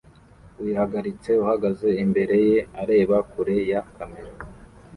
[0.63, 4.31] wihagaritse uhagaze imbere ye areba kure ya kamera